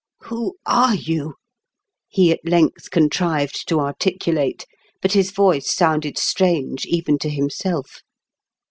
[0.31, 1.35] "Who are you?"
[2.07, 4.65] he at length contrived to articulate,
[4.99, 8.01] but his voice sounded strange even to himself.